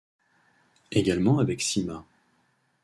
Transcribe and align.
Également 0.89 1.37
avec 1.41 1.61
Sima. 1.61 2.03